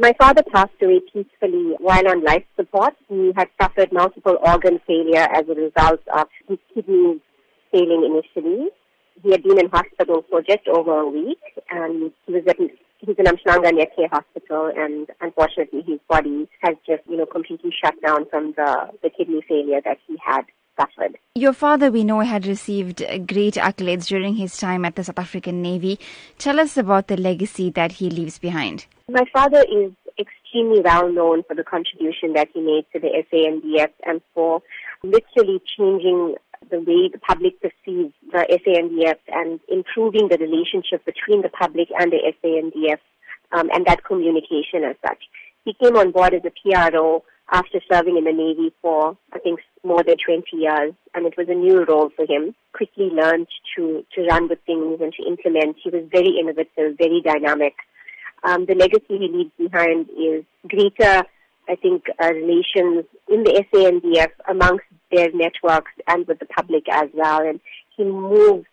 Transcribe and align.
My 0.00 0.12
father 0.18 0.42
passed 0.52 0.72
away 0.82 1.00
peacefully 1.12 1.76
while 1.78 2.08
on 2.08 2.24
life 2.24 2.44
support. 2.56 2.94
He 3.08 3.32
had 3.36 3.48
suffered 3.62 3.92
multiple 3.92 4.36
organ 4.44 4.80
failure 4.86 5.28
as 5.32 5.44
a 5.48 5.54
result 5.54 6.00
of 6.12 6.26
his 6.48 6.58
kidneys 6.74 7.20
failing 7.70 8.04
initially. 8.04 8.70
He 9.22 9.30
had 9.30 9.44
been 9.44 9.60
in 9.60 9.70
hospital 9.70 10.24
for 10.28 10.42
just 10.42 10.66
over 10.66 10.98
a 10.98 11.08
week 11.08 11.38
and 11.70 12.10
he 12.26 12.32
was 12.32 12.42
at 12.48 12.56
he's 12.58 13.16
in 13.16 13.24
Umhlanga 13.24 13.86
Care 13.94 14.08
Hospital 14.10 14.72
and 14.76 15.06
unfortunately 15.20 15.82
his 15.86 16.00
body 16.08 16.48
has 16.62 16.74
just, 16.84 17.02
you 17.08 17.16
know, 17.16 17.26
completely 17.26 17.70
shut 17.72 17.94
down 18.04 18.28
from 18.30 18.52
the, 18.56 18.90
the 19.00 19.10
kidney 19.10 19.44
failure 19.48 19.80
that 19.84 19.98
he 20.08 20.16
had 20.24 20.42
suffered. 20.78 21.16
Your 21.34 21.52
father, 21.52 21.90
we 21.90 22.04
know, 22.04 22.20
had 22.20 22.46
received 22.46 22.98
great 23.26 23.54
accolades 23.54 24.06
during 24.06 24.36
his 24.36 24.56
time 24.56 24.84
at 24.84 24.96
the 24.96 25.04
South 25.04 25.18
African 25.18 25.62
Navy. 25.62 25.98
Tell 26.38 26.60
us 26.60 26.76
about 26.76 27.08
the 27.08 27.16
legacy 27.16 27.70
that 27.70 27.92
he 27.92 28.10
leaves 28.10 28.38
behind. 28.38 28.86
My 29.08 29.24
father 29.32 29.64
is 29.70 29.92
extremely 30.18 30.80
well 30.80 31.10
known 31.10 31.42
for 31.44 31.54
the 31.54 31.64
contribution 31.64 32.32
that 32.34 32.48
he 32.54 32.60
made 32.60 32.86
to 32.92 33.00
the 33.00 33.24
SANDF 33.32 33.90
and 34.06 34.20
for 34.32 34.62
literally 35.02 35.60
changing 35.76 36.36
the 36.70 36.78
way 36.78 37.10
the 37.12 37.18
public 37.18 37.60
perceives 37.60 38.14
the 38.32 38.60
SANDF 38.66 39.18
and 39.28 39.60
improving 39.68 40.28
the 40.28 40.38
relationship 40.38 41.04
between 41.04 41.42
the 41.42 41.48
public 41.48 41.88
and 41.98 42.12
the 42.12 42.32
SANDF 42.42 42.98
um, 43.52 43.68
and 43.74 43.84
that 43.86 44.04
communication 44.04 44.84
as 44.84 44.96
such. 45.06 45.24
He 45.64 45.74
came 45.74 45.96
on 45.96 46.10
board 46.10 46.34
as 46.34 46.42
a 46.44 46.52
PRO 46.62 47.24
after 47.50 47.80
serving 47.90 48.16
in 48.16 48.24
the 48.24 48.32
Navy 48.32 48.72
for, 48.80 49.16
I 49.32 49.38
think, 49.38 49.60
more 49.84 50.02
than 50.02 50.16
20 50.24 50.44
years, 50.52 50.94
and 51.14 51.26
it 51.26 51.34
was 51.36 51.48
a 51.48 51.54
new 51.54 51.84
role 51.84 52.10
for 52.16 52.26
him. 52.26 52.54
Quickly 52.72 53.10
learned 53.10 53.46
to, 53.76 54.04
to 54.14 54.22
run 54.26 54.48
with 54.48 54.58
things 54.66 55.00
and 55.00 55.12
to 55.12 55.26
implement. 55.26 55.76
He 55.82 55.90
was 55.90 56.04
very 56.10 56.36
innovative, 56.40 56.98
very 56.98 57.20
dynamic. 57.22 57.74
Um, 58.42 58.66
the 58.66 58.74
legacy 58.74 59.18
he 59.18 59.28
leaves 59.28 59.52
behind 59.58 60.08
is 60.10 60.44
greater, 60.68 61.24
I 61.68 61.76
think, 61.76 62.04
uh, 62.22 62.32
relations 62.32 63.04
in 63.28 63.44
the 63.44 63.64
SANDF 63.72 64.30
amongst 64.48 64.84
their 65.10 65.30
networks 65.32 65.92
and 66.06 66.26
with 66.26 66.38
the 66.38 66.46
public 66.46 66.84
as 66.90 67.08
well. 67.14 67.40
And 67.40 67.60
he 67.96 68.04
moved 68.04 68.66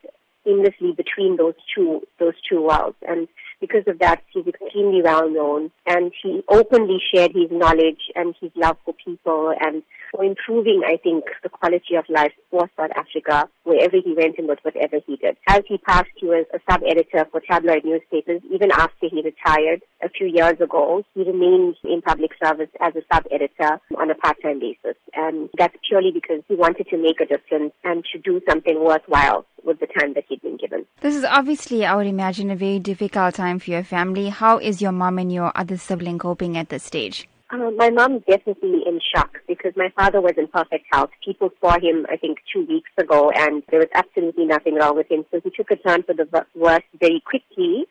seamlessly 0.45 0.95
between 0.95 1.38
those 1.38 1.54
two 1.73 2.02
those 2.20 2.34
two 2.50 2.62
worlds. 2.62 2.98
And 3.08 3.28
because 3.59 3.84
of 3.88 4.00
that, 4.00 4.22
he's 4.34 4.45
extremely 4.72 5.02
well 5.02 5.30
known, 5.30 5.72
and 5.86 6.11
he 6.22 6.41
openly 6.50 7.00
shared 7.14 7.31
his 7.33 7.52
knowledge 7.52 8.02
and 8.16 8.36
his 8.39 8.52
love 8.55 8.77
for 8.86 8.94
people 8.94 9.53
and 9.59 9.83
for 10.11 10.23
improving, 10.23 10.81
I 10.86 10.97
think, 10.97 11.25
the 11.44 11.50
quality 11.50 11.95
of 11.95 12.05
life 12.09 12.33
for 12.50 12.69
South 12.77 12.92
Africa 12.95 13.49
wherever 13.64 13.97
he 14.03 14.14
went 14.14 14.38
and 14.38 14.47
with 14.47 14.59
whatever 14.64 14.97
he 15.05 15.16
did. 15.16 15.38
As 15.47 15.61
he 15.67 15.77
passed, 15.77 16.09
he 16.17 16.25
was 16.25 16.45
a 16.53 16.59
sub-editor 16.69 17.27
for 17.31 17.42
tabloid 17.42 17.86
newspapers. 17.86 18.42
Even 18.53 18.72
after 18.72 19.08
he 19.09 19.22
retired 19.22 19.81
a 20.03 20.09
few 20.09 20.27
years 20.27 20.59
ago, 20.59 21.03
he 21.14 21.23
remained 21.23 21.75
in 21.83 22.02
public 22.02 22.31
service 22.44 22.69
as 22.81 22.94
a 22.95 23.02
sub-editor 23.14 23.80
on 23.97 24.11
a 24.11 24.16
part-time 24.16 24.59
basis. 24.59 24.97
And 25.14 25.49
that's 25.58 25.75
purely 25.88 26.11
because 26.11 26.44
he 26.47 26.55
wanted 26.55 26.88
to 26.89 26.97
make 26.97 27.22
a 27.22 27.25
difference 27.25 27.73
and 27.83 28.03
to 28.11 28.19
do 28.19 28.42
something 28.49 28.83
worthwhile 28.83 29.45
with 29.64 29.80
the 29.80 29.88
time 29.88 30.14
that 30.14 30.23
he'd 30.28 30.42
been 30.42 30.58
given. 30.58 30.86
This 31.02 31.16
is 31.16 31.23
obviously, 31.23 31.86
I 31.86 31.95
would 31.95 32.08
imagine, 32.08 32.52
a 32.52 32.56
very 32.56 32.80
difficult 32.80 33.36
time 33.36 33.59
for 33.59 33.72
your 33.72 33.84
family. 33.84 34.30
How 34.30 34.58
is 34.58 34.81
your 34.81 34.92
mom 34.92 35.17
and 35.17 35.31
your 35.31 35.52
other 35.56 35.78
sibling 35.78 36.20
coping 36.20 36.58
at 36.58 36.70
this 36.70 36.84
stage? 36.84 37.28
Uh, 37.52 37.70
my 37.76 37.89
mom's 37.89 38.23
definitely 38.30 38.82
in 38.86 39.02
shock 39.14 39.38
because 39.45 39.73
my 39.76 39.92
father 39.95 40.22
was 40.22 40.34
in 40.38 40.48
perfect 40.48 40.86
health. 40.92 41.09
People 41.26 41.50
saw 41.59 41.73
him, 41.73 42.06
I 42.09 42.16
think, 42.16 42.38
two 42.54 42.66
weeks 42.66 42.92
ago, 42.98 43.30
and 43.36 43.62
there 43.70 43.80
was 43.80 43.89
absolutely 43.94 44.45
nothing 44.45 44.76
wrong 44.76 44.95
with 44.95 45.12
him. 45.12 45.26
So 45.32 45.42
he 45.44 45.50
took 45.50 45.70
a 45.70 45.76
turn 45.76 46.04
for 46.04 46.14
the 46.14 46.28
worse 46.56 46.84
very 47.00 47.22
quickly. 47.26 47.88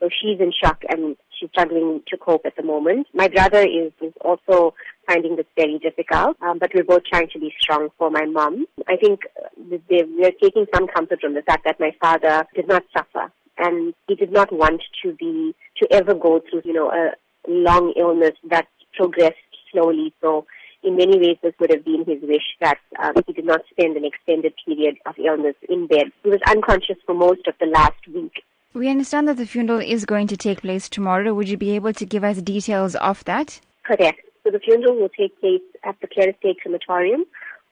So 0.00 0.08
she's 0.10 0.40
in 0.40 0.52
shock 0.52 0.82
and 0.88 1.16
she's 1.38 1.48
struggling 1.50 2.02
to 2.08 2.16
cope 2.16 2.44
at 2.44 2.56
the 2.56 2.64
moment. 2.64 3.06
My 3.14 3.28
brother 3.28 3.60
is, 3.60 3.92
is 4.02 4.12
also 4.20 4.74
finding 5.06 5.36
this 5.36 5.46
very 5.56 5.78
difficult, 5.78 6.36
um, 6.42 6.58
but 6.58 6.72
we're 6.74 6.84
both 6.84 7.04
trying 7.04 7.28
to 7.32 7.38
be 7.38 7.54
strong 7.60 7.90
for 7.96 8.10
my 8.10 8.24
mom. 8.24 8.66
I 8.88 8.96
think 8.96 9.20
we're 9.68 10.32
taking 10.42 10.66
some 10.74 10.86
comfort 10.88 11.20
from 11.20 11.34
the 11.34 11.42
fact 11.42 11.64
that 11.64 11.80
my 11.80 11.92
father 12.00 12.46
did 12.54 12.68
not 12.68 12.84
suffer 12.96 13.32
and 13.58 13.94
he 14.08 14.14
did 14.14 14.32
not 14.32 14.52
want 14.52 14.82
to 15.02 15.12
be, 15.14 15.54
to 15.80 15.92
ever 15.92 16.14
go 16.14 16.40
through, 16.50 16.62
you 16.64 16.72
know, 16.72 16.90
a 16.90 17.12
long 17.48 17.92
illness 17.96 18.32
that 18.50 18.66
progressed 18.96 19.36
slowly. 19.72 20.12
So 20.20 20.46
in 20.82 20.96
many 20.96 21.18
ways, 21.18 21.36
this 21.42 21.54
would 21.60 21.70
have 21.70 21.84
been 21.84 22.04
his 22.06 22.22
wish 22.22 22.42
that 22.60 22.78
um, 23.02 23.14
he 23.26 23.32
did 23.32 23.44
not 23.44 23.62
spend 23.70 23.96
an 23.96 24.04
extended 24.04 24.54
period 24.66 24.96
of 25.06 25.14
illness 25.18 25.54
in 25.68 25.86
bed. 25.86 26.06
He 26.22 26.30
was 26.30 26.40
unconscious 26.48 26.96
for 27.06 27.14
most 27.14 27.46
of 27.46 27.54
the 27.60 27.66
last 27.66 28.06
week. 28.12 28.42
We 28.74 28.88
understand 28.88 29.28
that 29.28 29.36
the 29.36 29.46
funeral 29.46 29.80
is 29.80 30.04
going 30.04 30.26
to 30.28 30.36
take 30.36 30.62
place 30.62 30.88
tomorrow. 30.88 31.32
Would 31.32 31.48
you 31.48 31.56
be 31.56 31.76
able 31.76 31.92
to 31.92 32.04
give 32.04 32.24
us 32.24 32.42
details 32.42 32.96
of 32.96 33.24
that? 33.24 33.60
Correct. 33.84 34.20
So 34.42 34.50
the 34.50 34.58
funeral 34.58 34.96
will 34.96 35.08
take 35.08 35.38
place 35.40 35.62
at 35.84 35.96
the 36.00 36.08
Clare 36.08 36.30
Estate 36.30 36.58
Crematorium. 36.60 37.24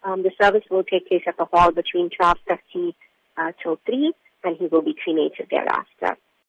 Um, 0.04 0.22
the 0.22 0.32
service 0.40 0.64
will 0.70 0.84
take 0.84 1.08
place 1.08 1.22
at 1.26 1.36
the 1.36 1.44
hall 1.44 1.70
between 1.70 2.10
12.30 2.10 2.94
uh, 3.36 3.52
till 3.62 3.78
3, 3.86 4.12
and 4.44 4.56
he 4.56 4.66
will 4.66 4.82
be 4.82 4.94
cremated 5.02 5.46
thereafter. 5.50 6.16